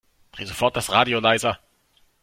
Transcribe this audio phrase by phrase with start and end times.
[0.31, 1.59] Dreh sofort das Radio leiser